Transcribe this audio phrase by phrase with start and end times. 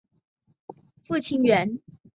[1.03, 1.77] 父亲袁。